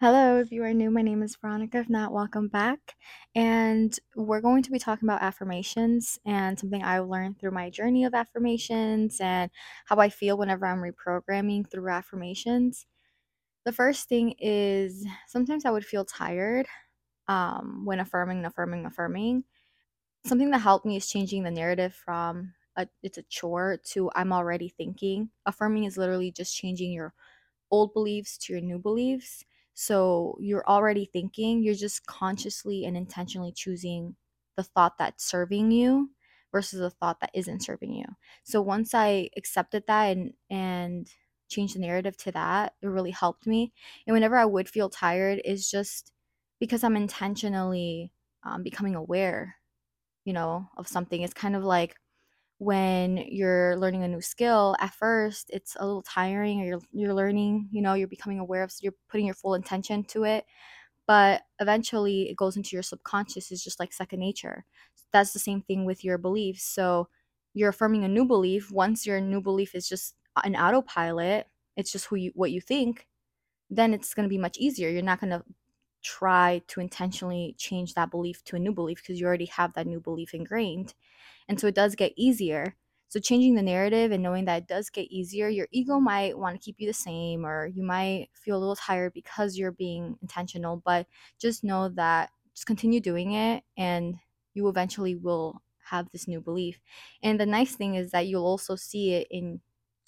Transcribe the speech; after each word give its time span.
Hello, 0.00 0.38
if 0.38 0.52
you 0.52 0.62
are 0.62 0.74
new, 0.74 0.90
my 0.90 1.00
name 1.00 1.22
is 1.22 1.36
Veronica. 1.36 1.78
If 1.78 1.88
not, 1.88 2.12
welcome 2.12 2.48
back. 2.48 2.96
And 3.34 3.98
we're 4.14 4.42
going 4.42 4.62
to 4.62 4.70
be 4.70 4.78
talking 4.78 5.08
about 5.08 5.22
affirmations 5.22 6.18
and 6.26 6.58
something 6.58 6.82
I 6.82 6.98
learned 6.98 7.38
through 7.38 7.52
my 7.52 7.70
journey 7.70 8.04
of 8.04 8.12
affirmations 8.14 9.18
and 9.20 9.50
how 9.86 9.96
I 9.96 10.10
feel 10.10 10.36
whenever 10.36 10.66
I'm 10.66 10.82
reprogramming 10.82 11.70
through 11.70 11.88
affirmations. 11.88 12.86
The 13.64 13.72
first 13.72 14.08
thing 14.08 14.34
is 14.38 15.06
sometimes 15.28 15.64
I 15.66 15.70
would 15.70 15.86
feel 15.86 16.04
tired 16.04 16.66
um, 17.28 17.84
when 17.84 18.00
affirming 18.00 18.44
affirming, 18.46 18.86
affirming. 18.86 19.44
Something 20.26 20.50
that 20.50 20.58
helped 20.58 20.84
me 20.84 20.96
is 20.96 21.08
changing 21.08 21.44
the 21.44 21.50
narrative 21.50 21.94
from 21.94 22.54
a, 22.76 22.86
it's 23.02 23.18
a 23.18 23.22
chore 23.24 23.78
to 23.92 24.10
I'm 24.14 24.32
already 24.32 24.68
thinking. 24.68 25.30
Affirming 25.46 25.84
is 25.84 25.96
literally 25.96 26.30
just 26.32 26.54
changing 26.56 26.92
your 26.92 27.14
old 27.70 27.92
beliefs 27.94 28.38
to 28.38 28.54
your 28.54 28.62
new 28.62 28.78
beliefs. 28.78 29.44
So 29.76 30.38
you're 30.40 30.66
already 30.68 31.04
thinking, 31.06 31.62
you're 31.62 31.74
just 31.76 32.06
consciously 32.06 32.84
and 32.86 32.96
intentionally 32.96 33.52
choosing 33.52 34.16
the 34.56 34.64
thought 34.64 34.98
that's 34.98 35.24
serving 35.24 35.70
you 35.70 36.10
versus 36.52 36.80
the 36.80 36.90
thought 36.90 37.20
that 37.20 37.30
isn't 37.34 37.62
serving 37.62 37.92
you. 37.92 38.06
So 38.44 38.62
once 38.62 38.94
I 38.94 39.30
accepted 39.36 39.84
that 39.86 40.16
and 40.16 40.34
and 40.50 41.08
changed 41.48 41.76
the 41.76 41.80
narrative 41.80 42.16
to 42.18 42.32
that, 42.32 42.74
it 42.82 42.86
really 42.88 43.10
helped 43.12 43.46
me. 43.46 43.72
And 44.06 44.14
whenever 44.14 44.36
I 44.36 44.46
would 44.46 44.68
feel 44.68 44.88
tired, 44.90 45.40
is 45.44 45.70
just 45.70 46.12
because 46.60 46.82
I'm 46.82 46.96
intentionally 46.96 48.12
um, 48.44 48.62
becoming 48.62 48.94
aware, 48.96 49.56
you 50.24 50.32
know, 50.32 50.68
of 50.76 50.88
something. 50.88 51.22
It's 51.22 51.34
kind 51.34 51.56
of 51.56 51.64
like 51.64 51.96
when 52.58 53.18
you're 53.28 53.76
learning 53.76 54.02
a 54.02 54.08
new 54.08 54.20
skill 54.20 54.74
at 54.80 54.94
first 54.94 55.50
it's 55.52 55.76
a 55.78 55.86
little 55.86 56.02
tiring 56.02 56.60
or 56.62 56.64
you're 56.64 56.80
you're 56.92 57.14
learning 57.14 57.68
you 57.70 57.82
know 57.82 57.94
you're 57.94 58.08
becoming 58.08 58.38
aware 58.38 58.62
of 58.62 58.72
so 58.72 58.78
you're 58.82 58.94
putting 59.10 59.26
your 59.26 59.34
full 59.34 59.54
intention 59.54 60.02
to 60.04 60.24
it 60.24 60.46
but 61.06 61.42
eventually 61.60 62.28
it 62.30 62.36
goes 62.36 62.56
into 62.56 62.76
your 62.76 62.82
subconscious 62.82 63.52
is 63.52 63.62
just 63.62 63.78
like 63.80 63.92
second 63.92 64.20
nature. 64.20 64.64
That's 65.12 65.32
the 65.32 65.38
same 65.38 65.62
thing 65.62 65.84
with 65.84 66.04
your 66.04 66.18
beliefs 66.18 66.64
so 66.64 67.08
you're 67.54 67.70
affirming 67.70 68.04
a 68.04 68.08
new 68.08 68.24
belief 68.26 68.70
once 68.70 69.06
your 69.06 69.20
new 69.20 69.40
belief 69.40 69.74
is 69.74 69.88
just 69.88 70.14
an 70.44 70.56
autopilot 70.56 71.46
it's 71.76 71.90
just 71.92 72.06
who 72.06 72.16
you 72.16 72.32
what 72.34 72.50
you 72.50 72.60
think 72.60 73.06
then 73.70 73.94
it's 73.94 74.14
going 74.14 74.24
to 74.24 74.30
be 74.30 74.38
much 74.38 74.58
easier 74.58 74.90
you're 74.90 75.02
not 75.02 75.20
going 75.20 75.30
to 75.30 75.42
try 76.06 76.62
to 76.68 76.80
intentionally 76.80 77.54
change 77.58 77.94
that 77.94 78.10
belief 78.12 78.44
to 78.44 78.56
a 78.56 78.60
new 78.60 78.72
belief 78.72 79.02
because 79.02 79.18
you 79.20 79.26
already 79.26 79.46
have 79.46 79.72
that 79.74 79.86
new 79.88 80.00
belief 80.00 80.34
ingrained 80.34 80.94
and 81.48 81.60
so 81.60 81.66
it 81.66 81.74
does 81.74 81.94
get 81.94 82.12
easier. 82.16 82.76
So 83.08 83.20
changing 83.20 83.54
the 83.54 83.62
narrative 83.62 84.10
and 84.12 84.22
knowing 84.22 84.46
that 84.46 84.64
it 84.64 84.68
does 84.68 84.90
get 84.90 85.10
easier, 85.10 85.48
your 85.48 85.68
ego 85.70 86.00
might 86.00 86.36
want 86.38 86.60
to 86.60 86.64
keep 86.64 86.76
you 86.80 86.88
the 86.88 86.92
same 86.92 87.46
or 87.46 87.66
you 87.66 87.82
might 87.84 88.30
feel 88.34 88.58
a 88.58 88.60
little 88.60 88.76
tired 88.76 89.12
because 89.14 89.56
you're 89.56 89.72
being 89.72 90.18
intentional, 90.22 90.78
but 90.84 91.06
just 91.38 91.64
know 91.64 91.88
that 91.90 92.30
just 92.54 92.66
continue 92.66 93.00
doing 93.00 93.32
it 93.32 93.62
and 93.76 94.16
you 94.54 94.68
eventually 94.68 95.14
will 95.14 95.62
have 95.84 96.10
this 96.10 96.26
new 96.26 96.40
belief. 96.40 96.80
And 97.22 97.38
the 97.38 97.46
nice 97.46 97.76
thing 97.76 97.94
is 97.94 98.10
that 98.10 98.26
you'll 98.26 98.44
also 98.46 98.74
see 98.74 99.14
it 99.14 99.28
in 99.30 99.60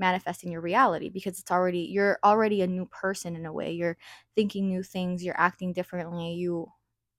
manifesting 0.00 0.52
your 0.52 0.62
reality 0.62 1.10
because 1.10 1.38
it's 1.40 1.50
already 1.52 1.80
you're 1.80 2.18
already 2.24 2.62
a 2.62 2.68
new 2.68 2.86
person 2.86 3.36
in 3.36 3.46
a 3.46 3.52
way. 3.52 3.72
You're 3.72 3.98
thinking 4.36 4.68
new 4.68 4.82
things, 4.82 5.24
you're 5.24 5.40
acting 5.40 5.72
differently. 5.74 6.34
You 6.34 6.68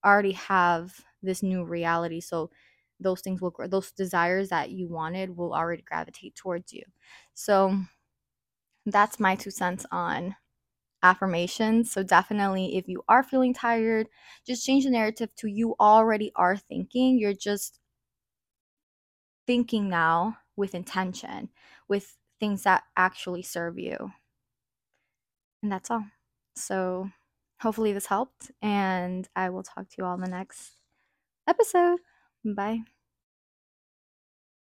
already 0.05 0.33
have 0.33 0.99
this 1.23 1.43
new 1.43 1.63
reality. 1.65 2.21
So 2.21 2.51
those 2.99 3.21
things 3.21 3.41
will 3.41 3.55
those 3.69 3.91
desires 3.93 4.49
that 4.49 4.71
you 4.71 4.87
wanted 4.89 5.37
will 5.37 5.53
already 5.53 5.83
gravitate 5.83 6.35
towards 6.35 6.73
you. 6.73 6.83
So 7.35 7.77
that's 8.85 9.19
my 9.19 9.35
two 9.35 9.51
cents 9.51 9.85
on 9.91 10.35
affirmations. 11.03 11.91
So 11.91 12.03
definitely 12.03 12.77
if 12.77 12.87
you 12.87 13.03
are 13.09 13.23
feeling 13.23 13.53
tired, 13.53 14.07
just 14.47 14.65
change 14.65 14.85
the 14.85 14.91
narrative 14.91 15.35
to 15.37 15.47
you 15.47 15.75
already 15.79 16.31
are 16.35 16.57
thinking. 16.57 17.19
You're 17.19 17.33
just 17.33 17.79
thinking 19.47 19.89
now 19.89 20.37
with 20.55 20.75
intention, 20.75 21.49
with 21.87 22.17
things 22.41 22.63
that 22.65 22.85
actually 22.97 23.43
serve 23.43 23.79
you. 23.79 24.13
And 25.61 25.71
that's 25.71 25.91
all. 25.91 26.05
So 26.55 27.09
hopefully 27.61 27.93
this 27.93 28.07
helped 28.07 28.51
and 28.61 29.27
I 29.35 29.49
will 29.49 29.63
talk 29.63 29.89
to 29.89 29.95
you 29.97 30.05
all 30.05 30.15
in 30.15 30.21
the 30.21 30.27
next 30.27 30.77
episode. 31.47 31.99
Bye. 32.45 32.81